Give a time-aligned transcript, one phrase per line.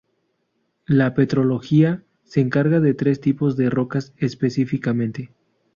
[0.87, 5.31] La petrología se encarga de tres tipos de rocas específicamente.